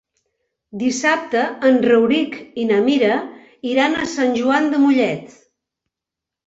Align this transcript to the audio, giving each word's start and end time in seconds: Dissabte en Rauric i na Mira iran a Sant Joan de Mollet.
Dissabte 0.83 1.43
en 1.69 1.77
Rauric 1.91 2.39
i 2.63 2.65
na 2.73 2.81
Mira 2.89 3.21
iran 3.75 4.01
a 4.07 4.11
Sant 4.17 4.35
Joan 4.43 4.71
de 4.75 4.83
Mollet. 4.87 5.41